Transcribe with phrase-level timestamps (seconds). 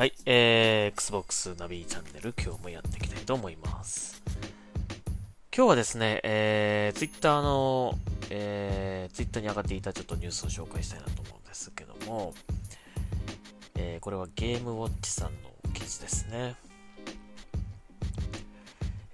[0.00, 4.22] はい、えー、Xbox ナビチャンネル今日もやっていきたいと思います。
[5.54, 7.98] 今日はですね、えー、Twitter の、
[8.30, 12.32] えー、Twitter に上がっていたちょっとニュースを紹介したいなと思うんですけども、
[13.76, 16.54] えー、これはゲームウォッチさんの記事ですね。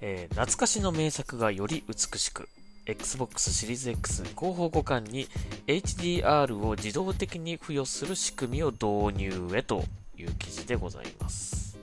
[0.01, 2.49] えー、懐かしの名作がより美しく、
[2.87, 5.27] Xbox シリーズ X 広報互換に
[5.67, 9.83] HDR を自動的に付与する仕組みを導入へと
[10.19, 11.79] いう記事でございます。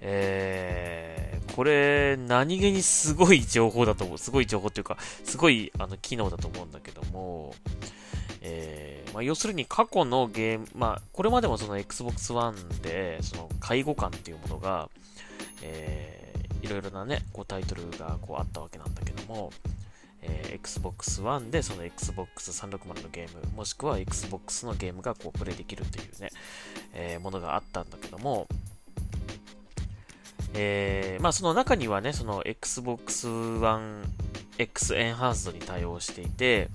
[0.00, 4.18] えー、これ、何気にすごい情報だと思う。
[4.18, 7.54] すごい情報っていうか、すごいあの機能だと思うんだけども、
[8.40, 14.88] えーまあ、要するに過去のゲーム、まあ、これまでもその Xbox One で、その介護官っていうものが、
[15.62, 19.52] えー、いろいろなね、こうタイトルがこうあったわけなんだけども、
[20.22, 26.30] えー Xbox One でその Xbox360 のゲーム、もしくは Xbox のゲームがこうプレイできるというね、
[26.94, 28.48] えーものがあったんだけども、
[30.54, 34.02] えーまあその中にはね、その Xbox One
[34.58, 36.68] X Enhanced に対応していて、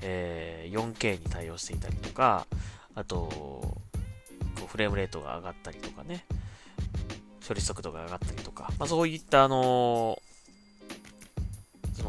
[0.00, 2.46] え 4K に対応していたりとか、
[2.94, 3.76] あと、こ
[4.64, 6.24] うフレームレートが上がったりとかね、
[7.46, 10.22] 処理速度が上がったりとか、まあ、そういったあのその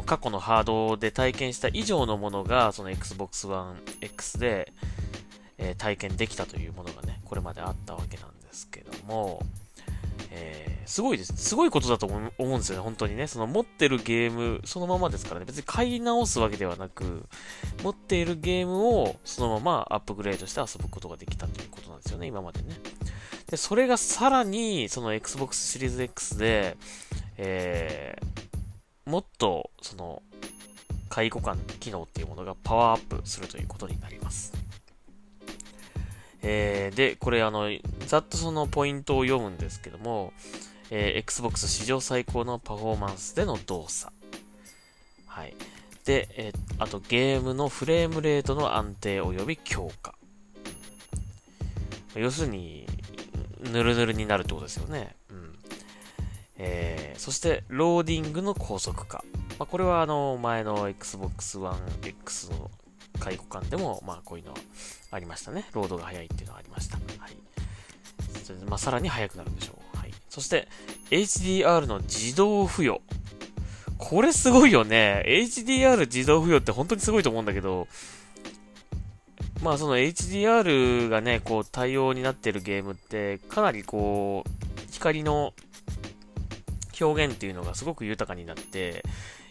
[0.04, 4.72] 過去のハードで体験した以上のものが、その Xbox One X で、
[5.58, 9.40] えー体験できたというものがね、これまであったわけなんですけども、
[10.30, 11.34] えーすごいです。
[11.36, 13.26] すごいことだと思うんですよね、本当にね。
[13.26, 17.26] その持ってるゲーム、そのままですからね、別に買い直すわけではなく、
[17.82, 22.76] 持っているゲームをそのままアップグレードして遊ぶことができたということなんですよね、今までね。
[23.50, 26.76] で、それがさらに、その Xbox シリーズ X で、
[27.36, 28.43] えー、
[29.06, 30.22] もっと、その、
[31.08, 34.52] 介護官機能っていうものがパワーアップするということになります。
[36.42, 37.70] えー、で、これあの、
[38.06, 40.32] ざっとそのポイントを読むんですけども、
[40.90, 44.12] えー Xbox 史上最高のパフォーマンスでの動作。
[45.26, 45.54] はい。
[46.04, 50.14] で、えーあとゲームのフレームレートの安定及び強化。
[52.16, 52.86] 要するに、
[53.72, 55.16] ぬるぬるになるってことですよね。
[56.56, 59.24] えー、そして、ローディングの高速化。
[59.58, 62.70] まあ、これはあの、前の Xbox One X の
[63.18, 64.58] 介護官でも、まあ、こういうのは
[65.10, 65.68] ありましたね。
[65.72, 66.96] ロードが速いっていうのはありました。
[66.96, 67.36] はい。
[68.44, 69.98] それでまあ、さらに速くなるんでしょう。
[69.98, 70.12] はい。
[70.28, 70.68] そして、
[71.10, 73.00] HDR の自動付与。
[73.98, 75.24] これすごいよね。
[75.26, 77.88] HDR 自動付与って本当にすごいと思うんだけど、
[79.62, 85.54] まあその HDR がね、こう対応になってるゲームって、かなりこう、光の
[87.00, 89.04] 表現っていうのがすごく豊かになって、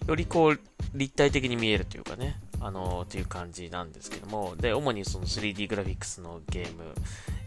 [0.07, 0.59] よりこう、
[0.93, 6.93] 立体的に見えるというかね、あのー、っていう感じなんですけども、で、主にその 3D グラフィックスのゲーム、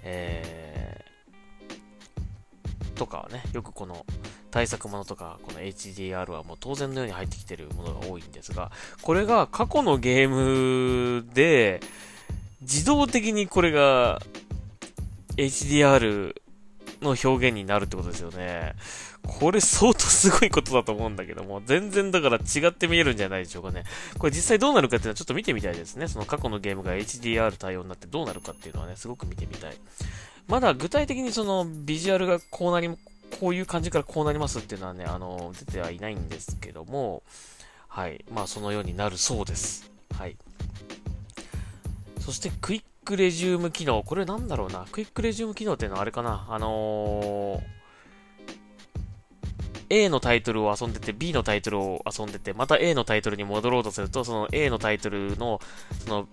[0.03, 4.05] えー、とかはね、よくこの
[4.51, 11.81] 対策ものとか、この HDR はもう当然のように入ってきてるものが多いんですが、これが過去のゲームで、
[12.63, 14.21] 自動的にこれが
[15.37, 16.35] HDR
[17.03, 18.75] の表現になるってことですよね。
[19.27, 23.85] これ相当すごいことだと思うんだけども、全然だから違って見えるんじゃないでしょうかね。
[24.19, 26.09] これ実際どうなるかっていうのはちょっと見てみたいですね。
[26.09, 29.77] その過去のゲームが HDR 対応になってどうなるかっていうのはね、すごく見てみたい。
[30.49, 32.89] まだ具体的にそのビジュアルがこうなり、
[33.41, 37.23] こういう感じからこうなりますっていうのはね、あの、出てはいないんですけども、
[37.89, 38.25] はい。
[38.33, 39.91] まあそのようになるそうです。
[40.17, 40.37] はい。
[42.21, 44.03] そしてクイックレジューム機能。
[44.03, 44.87] これなんだろうな。
[44.93, 46.47] クイックレジューム機能っていうのはあれかな。
[46.49, 47.76] あのー
[49.89, 55.61] A のタイトルを遊んでて B のタイトルを遊んでて、また A のタイトルに戻ろうとすると、その A のタイトルの、
[56.05, 56.29] その、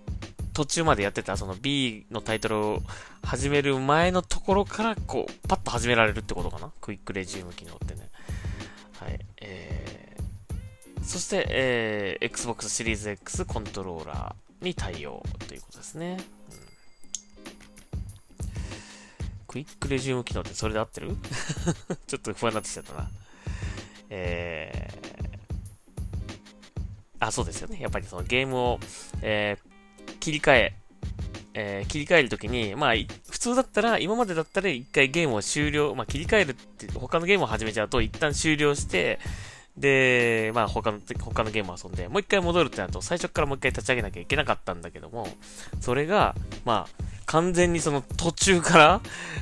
[0.52, 2.82] 途中までやってた、その B のタイトルを
[3.22, 6.70] 始める前のところから、こう、パッと始められるってことかな？
[6.80, 8.08] クイックレジューム機能ってね。
[9.00, 9.18] はい。
[9.40, 16.18] えー、そして、えー、Xbox シリーズ X コントローラーに対応ということですね。
[16.58, 16.64] うん
[19.54, 21.12] クイックレジューム機能ってそれで合ってる？
[22.08, 23.08] ちょっと不安になってきちゃったな。
[24.16, 27.78] えー、あ、そうですよね。
[27.80, 28.78] やっぱりそのゲームを、
[29.22, 30.74] えー、切り替え、
[31.54, 32.94] えー切り替えるときに、まあ、
[33.28, 39.18] 普通だったら、今までだったら一回ゲームを終了、まあ、切り替えるって、他のゲームを始めちゃうと、一旦終了して、
[39.76, 45.26] で、まあ、他の、他のゲームを遊んで、もう一回戻るってなると、最初からもう一回立ち上げなきゃいけなかったんだけども、
[45.80, 49.00] それが、まあ、完全にその途中から、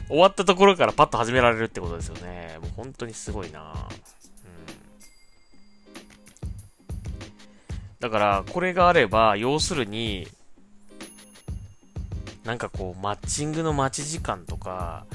[0.08, 2.58] 終わったところからパッと始められるってことですよね。
[2.62, 3.88] もう本当にすごいな
[4.21, 4.21] う
[8.02, 10.26] だから、これがあれば、要するに、
[12.43, 15.06] なんかこう、マッチングの待ち時間とか、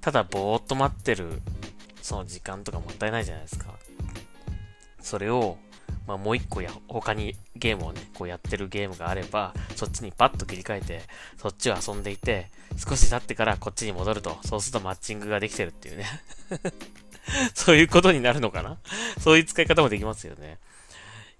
[0.00, 1.42] ただぼーっと待ってる、
[2.00, 3.74] その時間とかもったいないじゃないですか。
[5.02, 5.58] それを、
[6.06, 11.02] まあ、もう一個や、他にゲームをね、こうやってるゲームがあれば、そっちにパッと切り替えて、
[11.36, 16.06] そっちを遊んでいて、少し経ってからこっちに戻ると、そうするとマッチングができてるっていうね。
[17.52, 18.78] そういうことになるのかな？
[19.20, 20.58] そういう使い方もできますよね。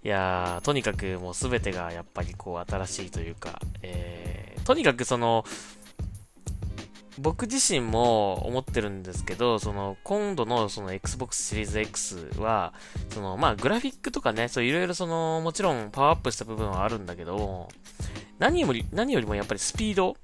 [0.04, 5.44] いやー、とにかくもうすべてがやっぱりこう新しいというか、えー、とにかくその、
[7.18, 12.72] 僕自身も思ってるんですけど、その、今度のその Xbox シリーズ X は、
[13.10, 17.68] その、まあ、グラフィックとかね、そういろいろその、もちろんパワーアップした部分はあるんだけど、
[18.38, 20.16] 何より、何よりもやっぱりスピード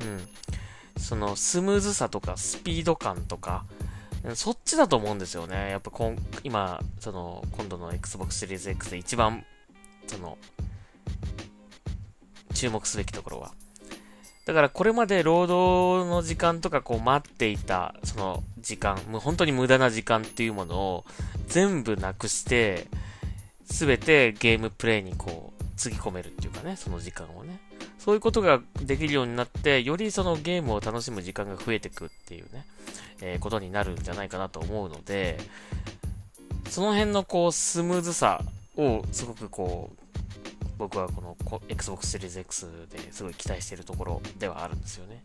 [0.00, 1.02] うん。
[1.02, 3.64] その、スムーズさとか、スピード感とか、
[4.34, 5.70] そっちだと思うんですよね。
[5.70, 9.44] やっぱこん、今、その、今度の Xbox シリーズ X で一番、
[10.06, 10.38] その、
[12.54, 13.52] 注目すべきところは。
[14.46, 21.04] だからこれまで労働の時間とかこう待っていた、その時間、もう本当に無駄な時間っていうものを
[21.46, 22.86] 全部なくして、
[23.70, 27.60] すべてゲームプレイにこう、つぎ込めるっていうかね、その時間をね。
[28.04, 32.66] そういうことができるようになって、よりそのゲームを楽しむ時間が増えてくっていうね、
[33.22, 35.38] えー、ことになるんじゃないかなと思うので、
[36.68, 38.42] その辺のこう、スムーズさ
[38.76, 45.24] をすごくこう、僕はこの Xbox Series X ですごい期待しているところではあるんですよね。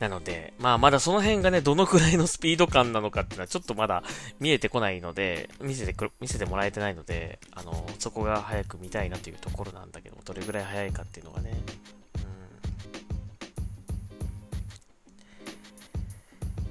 [0.00, 4.02] なので、まあまだその辺がね、どのくらいのスピード感なのかっていうのはちょっとまだ
[4.40, 11.52] 見えてこないので、見せてく、見せてもらえてないので、あの、そこが早く見たいなというところなんだけど、どれぐらい早いかっていうのがね。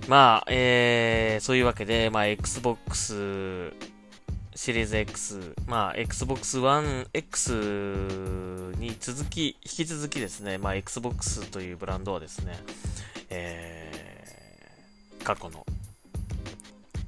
[0.03, 3.71] うん、まあ、えー、そういうわけで、まあ、Xbox
[4.55, 7.53] シリーズ X、まあ、Xbox One X
[8.77, 12.59] に続き、引き続きですね、まあ、Xbox というブランドはですね、
[13.29, 15.65] えー、過去の、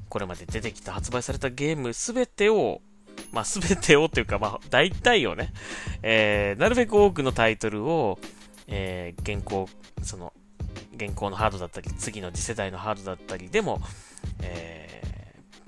[0.10, 2.82] これまで出てきた発売されたゲームすべてを、
[3.32, 5.54] まあ、すべてをというか、まあ、大体をね、
[6.04, 8.20] えー、なるべく多くのタイトルを、
[8.68, 9.70] えー、現行、
[10.02, 10.34] その、
[10.96, 13.80] 現行のハードだったり、次の次世代のハードだったりでも、
[14.42, 14.92] えー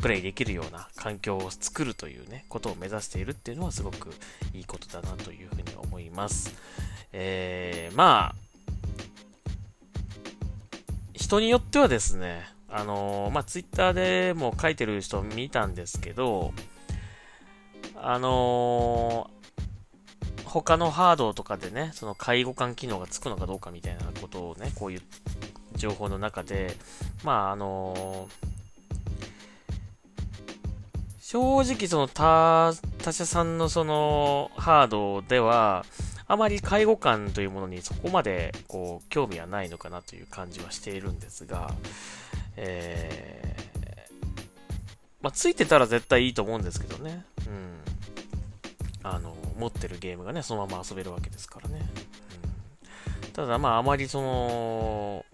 [0.03, 4.09] プレイできるような環境を作るというね、ことを目指しているっていうのはすごく
[4.53, 6.53] いいことだなというふうに思います。
[7.13, 8.52] えー、まあ、
[11.23, 16.53] 人によってはですね、あのー、まあ、ツイッターでも書いてる人見たんですけど、
[17.95, 25.01] あのー、他のハードとかでね、その介護官機能がつくのかどうかみたいなことをね、こういう
[25.77, 26.75] 情報の中で、
[27.23, 28.53] まあ、あのー
[31.21, 35.83] 正直その他、他社さんのそのハードでは、
[36.27, 41.73] あまり介護官というものにそこまでこう興味はないのかなという感じはしているんですが、
[42.55, 43.63] えー、
[45.21, 47.25] まあ、ついてたら絶対いいと思うんですけどね。
[47.47, 47.79] うん。
[49.03, 51.81] あの、持ってるゲームがね、そのまま遊べるわけですからね。
[53.25, 55.25] うん、ただまあ、あまりその、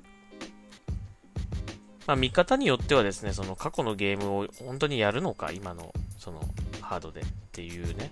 [2.08, 6.42] まあ、見方によってはですね、その過去のゲームを本当にやるのか、今のその
[6.82, 8.12] ハードでっていうね、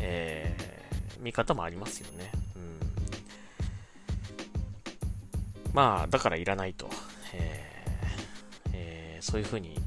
[0.00, 0.91] えー、
[1.22, 2.30] 見方もありますよね。
[2.56, 2.78] うん。
[5.72, 6.90] まあ、だからいらないと。
[7.34, 9.80] えーえー、そういうふうに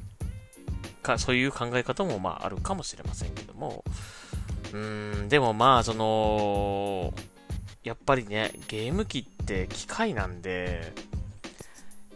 [1.06, 3.84] か、そういう考え方もまああるかもしれませんけども、
[4.74, 7.13] うん、でもまあ、その、
[7.84, 10.92] やっぱりね、ゲーム機って機械なんで、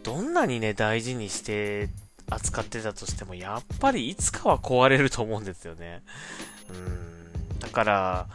[0.02, 1.88] どんなにね、大事にして
[2.28, 6.02] 扱ってたとしても、やっぱりいつかは壊れると思うんですよね。
[6.70, 7.58] うん。
[7.60, 8.26] だから、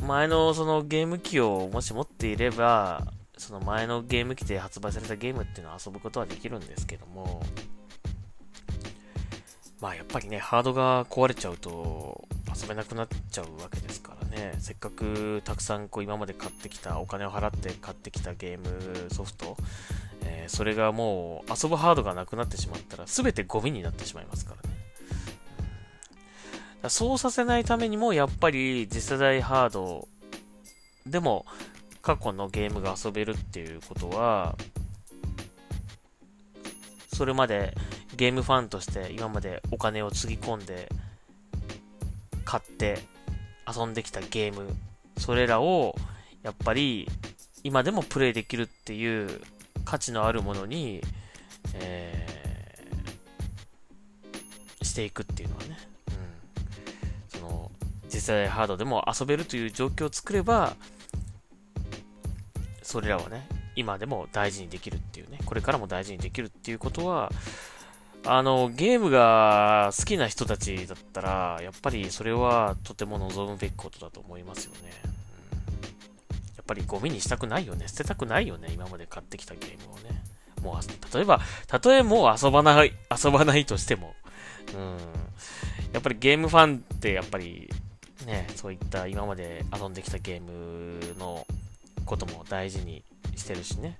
[0.00, 7.42] 前のそのゲーム機をもし持っていれば、その前のゲーム機で発売されたゲームっていうのを遊ぶことはできるんですけども、
[9.80, 19.56] まあやっぱりね、ハードが壊れちゃうと遊べなくなっちゃうわけですからね、せっかくたくさんこう今まで買ってきた、お金を払って買ってきたゲームソフト、
[20.22, 24.79] えー、それがもう遊ぶハードがなくなってしまったら全てゴミになってしまいますからね。
[26.88, 30.08] そうさせないためにもやっぱり次世代ハード
[31.06, 31.44] でも
[32.02, 34.56] 過去のゲームが遊べるっていうことは、
[37.12, 37.74] それまで
[38.16, 40.88] ゲームファンとして今までお金をつぎ込んで
[42.44, 42.98] 買って
[43.68, 44.74] 遊んできたゲーム、
[45.18, 45.94] それらを
[46.42, 47.06] やっぱり
[47.62, 49.42] 今でもプレイできるっていう
[49.84, 51.02] 価値のあるものに、
[51.74, 55.76] えー、していくっていうのはね、
[58.20, 60.76] 実際ハードでも遊べるという状況を作れば
[62.82, 67.30] それらはね今でも大事にできるっていうね、これからも大事にできるっていうことは、
[68.26, 74.78] あの、ゲームが好きな人たちだったら、やっぱりそれはとても望むべきことだと思いますよね。
[74.82, 77.88] うん、やっぱりゴミにしたくないよね。
[77.88, 78.68] 捨てたくないよね。
[78.72, 80.22] 今まで買ってきたゲームをね。
[80.62, 82.92] もう、例えば、たとえもう遊ばない、
[83.24, 84.14] 遊ばないとしても、
[84.74, 84.96] うん。
[85.94, 87.70] やっぱりゲームファンってやっぱり、
[88.30, 91.44] ね、そういった今まで遊んできたゲームの
[92.04, 93.02] ことも大事に
[93.34, 93.98] してるしね。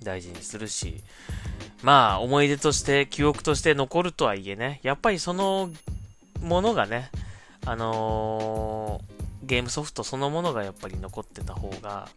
[0.00, 0.04] うん。
[0.04, 1.02] 大事にするし、
[1.82, 5.70] まあ、思い出として、記憶として残るとはいえね、やっぱりその
[6.42, 7.10] ものがね、
[7.64, 12.08] あのー、ゲームソフトそのものがやっぱり残ってた方が、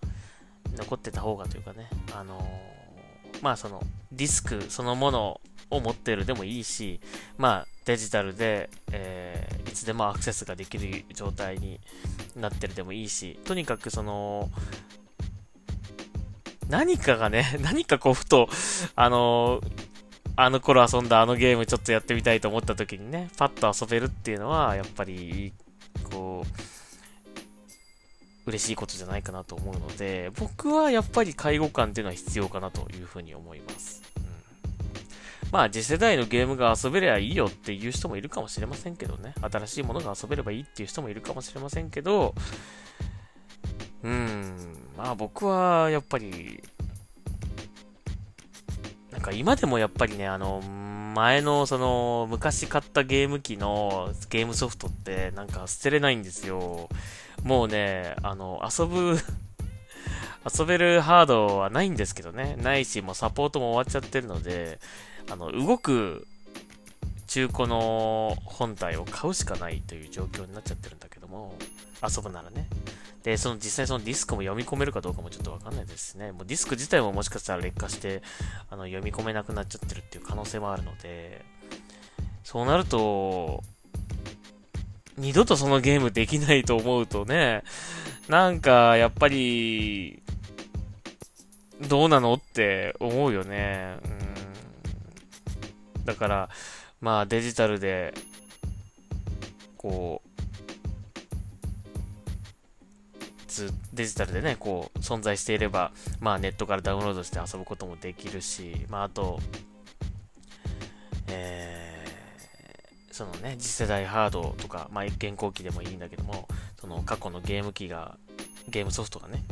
[0.75, 6.99] 残ってた方がというかね、あのー、まあその、ディスクそのものを持ってるでもいいし、
[7.37, 11.79] まあデジタルで、えー、いつでもアクセスができる状態に
[12.35, 14.49] なってるでもいいし、とにかくその、
[16.69, 18.47] 何かがね、 何かこうふと、
[18.95, 19.71] あのー、
[20.35, 25.53] あの頃遊んだあのゲームちょっとやってみたいと思った時にね、パッと遊べるっていうのは、やっぱり、
[26.09, 26.71] こう、
[28.45, 34.01] 嬉しいことじゃないかなと思うので、僕はやっぱり介護官っていうのは必要かなというふうに思います。
[35.51, 39.33] まあ、次世代のゲームが遊べりゃいいよっていう人もいるかもしれませんけどね。
[39.41, 42.33] 新しいものが遊べればいいっていう人もいるかもしれませんけど、
[44.03, 44.55] うん、
[44.97, 46.63] まあ僕はやっぱり、
[49.11, 50.61] なんか今でもやっぱりね、あの、
[51.15, 56.87] 前のその昔買ったゲーム機のゲームソフトってなんか捨てれないんですよ。
[57.43, 59.17] もうね、あの、遊ぶ
[60.57, 62.55] 遊べるハードはないんですけどね。
[62.57, 64.79] ないし、もうサポートも終わっちゃってるので、
[65.31, 66.27] あの、動く
[67.27, 71.55] 中古の本体を買うしかないという状況になっちゃってるんだけども、
[72.03, 72.67] 遊ぶならね。
[73.23, 76.33] で、その実際そのディスクも読み込めるかどうかもちょっとわかんないですね。
[76.33, 78.21] もうディスク自体ももしかしたら劣化して、
[78.69, 81.45] あの、読み込めなくなっちゃってるっていう可能性もあるので、
[82.43, 83.63] そうなると、
[85.17, 87.63] 二度とそのゲームできないと思うとね、
[88.27, 90.21] なんか、やっぱり、
[91.87, 93.97] どうなのって思うよね。
[94.03, 94.20] うん。
[96.05, 96.49] だから、
[96.99, 98.13] まあデジタルで、
[99.77, 100.31] こう、
[103.93, 109.39] デジタルでね、こう、存在していれば、まあ、ネットからダウンロードして遊ぶこともできるし、まあ、あと、
[111.27, 116.47] えー、そのね、次世代ハードとか、まあ、現行機でもいいんだけども、
[116.79, 118.17] その過去のゲーム機が、
[118.69, 119.43] ゲームソフトがね、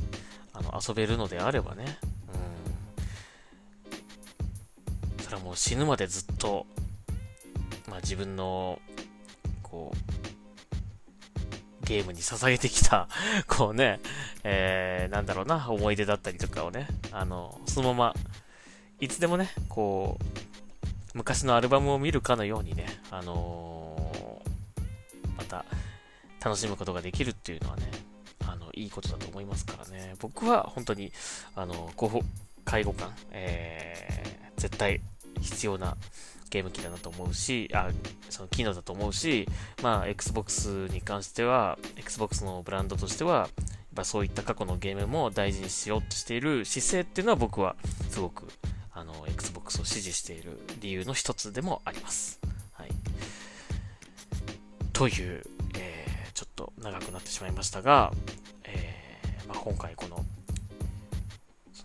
[0.54, 1.98] あの、遊べるのであればね、
[5.30, 6.66] うん、それはもう死ぬまでずっと、
[7.88, 8.80] まあ、自分の、
[9.64, 10.30] こう、
[11.86, 13.08] ゲームに捧げてきた
[13.48, 14.00] こうね、
[14.44, 18.16] えー、なんだろうな、思い出だったりとかをね、あの、そのまま、
[19.00, 20.26] いつでもね、こう、
[21.16, 25.66] 昔のアルバムを見るかのようにね、あのー、また、
[26.44, 27.90] 楽しむことができるっていうのはね、
[28.46, 30.16] あの、いいことだと思いますからね。
[30.20, 31.12] 僕は本当に、
[31.56, 31.92] あの、
[32.66, 35.02] 介護官、えー、絶対
[35.42, 35.98] 必要な
[36.50, 37.90] ゲーム機だなと思うし、あ、
[38.30, 39.48] その機能だと思うし、
[39.82, 43.50] まあ、Xbox に関しては、Xbox のブランドとしては、やっ
[43.96, 47.76] ぱそういった過去のゲームも大事にしようとしている姿勢っていうのは僕は
[48.10, 48.48] すごく、
[48.94, 52.40] あの、Xbox を支持している理由の一つでもあります。
[52.74, 52.90] はい。
[54.94, 55.44] という、
[55.76, 58.12] えー、ちょっと長くなってしまいましたが、
[58.64, 60.19] えー、まあ、今回この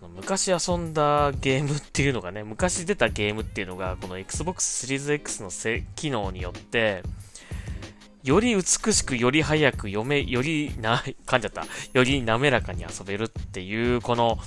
[0.07, 5.49] の昔遊んだゲームっていうのがね、昔出たゲームっていうのが、この Xbox Series X の
[5.95, 7.03] 機能によって、
[8.23, 11.65] より美しく、より早く読め、よりな、噛んじゃった。
[11.93, 14.39] より滑らかに遊べるっていう、この、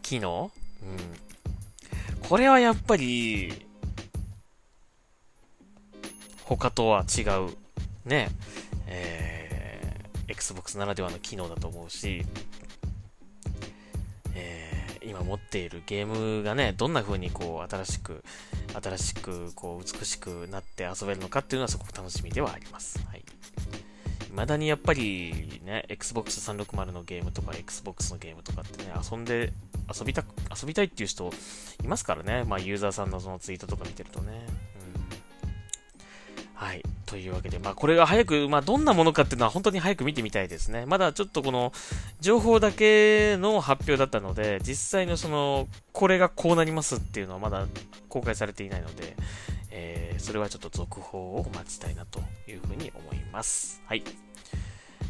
[0.00, 0.50] 機能？
[0.82, 2.28] うん。
[2.28, 3.66] これはやっぱり、
[6.44, 7.54] 他とは違う、
[8.08, 8.28] ね、
[8.86, 12.24] えー、Xbox ならではの機能だと思うし、
[15.08, 18.24] 今持っているゲームがね、どんな風にこう、新しく、
[18.80, 22.98] 新しく、こう、美しくなって遊べるのかっていうのはすごく楽しみではあります。
[23.06, 23.24] はい。
[24.30, 29.52] 未だにやっぱりね、Xbox 360のゲームとか Xbox のゲームとかってね、遊んで、
[29.98, 30.26] 遊びたく、
[30.60, 31.30] 遊びたいっていう人
[31.82, 32.44] いますからね。
[32.44, 34.46] まあ、ユーザーさんのそのツイートとか見てるとね。
[37.06, 40.84] というわけで、まあ、これが早く、まあ、どんなものかっていうのは本当に早く見てみたいですね。
[40.86, 41.72] まだちょっとこの、
[42.20, 47.66] 情報だけの発表だったので、実際のその、これがこうなりますっていうのはまだ
[48.08, 49.16] 公開されていないので、
[49.70, 53.82] えー、それはちょっと続報を待ちたいなというふうに思います。
[53.86, 54.02] はい。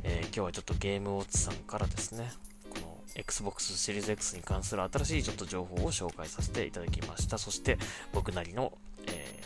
[0.02, 2.30] えー、今日はちょっとゲームウォッチさんからですね、
[2.70, 7.38] この、Xbox Series X に関する新しいちょっと情報を紹介させていただきました。
[7.38, 7.78] そして
[8.12, 8.72] 僕なりの、
[9.06, 9.40] え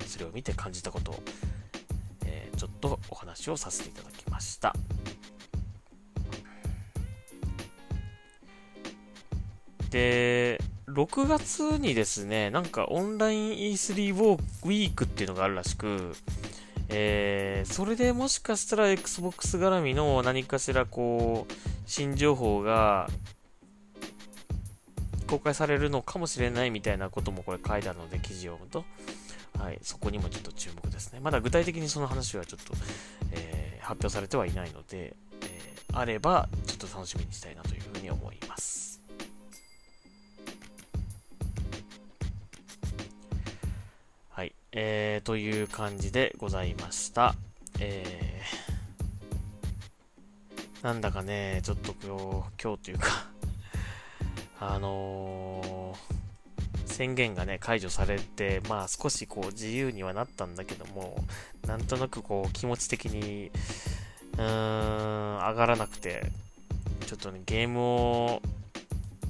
[0.00, 1.22] ー、それを見て感じたことを、
[2.56, 4.74] ちょっとお話をさせていただきました。
[9.90, 16.14] で、6月にですね、なんかオンライン E3 ウィークっていうのがあるらしく、
[16.88, 21.52] えー、それでもしかしたら Xbox 絡みの何かしらこう、
[21.86, 23.08] 新情報が
[25.26, 28.84] 公開されるのかもしれないみたいなこともこれ書いてあるので、記事を読むと、
[29.58, 31.20] はい、そこにもちょっと注目ですね。
[31.20, 32.74] まだ具体的にその話はちょっと、
[33.30, 39.00] えー、発表されてはいないので、えー、あればちょっと楽しみにしたいなというふうに思います。
[44.30, 47.34] はいえー、という感じでございました。
[47.78, 53.26] えー、なんだかね、ちょっと今日、今日というか
[54.60, 56.11] あのー、
[57.02, 61.16] 宣言がね、解除されて、まあ少しこう自由にはなったんだけども、
[61.66, 63.50] なんとなくこう気持ち的に、
[64.34, 66.22] うーん、上がらなくて、
[67.06, 68.42] ちょっとね、ゲームを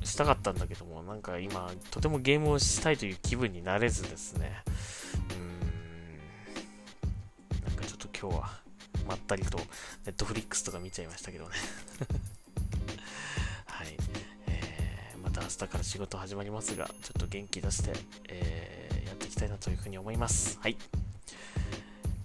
[0.05, 4.63] したかったんだけども、なんか今、とてもゲームをしたいという気分になれずですね、
[5.31, 5.35] う
[7.57, 7.67] ん。
[7.67, 8.63] なんかちょっと今日は
[9.09, 9.65] まったりとネ
[10.09, 11.51] ットフリックスとか見ちゃいましたけどね
[15.43, 17.93] 明日から仕事始まりますがちょっと元気出して、
[18.29, 20.77] えー、やっていきたいなというふうに思いますはい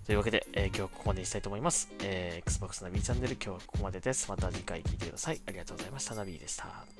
[0.08, 1.90] というわけで、えー、今日はここまでにしたいと思います。
[2.02, 4.30] えー、Xbox ナビチャンネル今日はここまでです。
[4.30, 5.42] また次回聴いてください。
[5.46, 6.16] ありがとうございました。
[6.16, 6.97] ナビでした。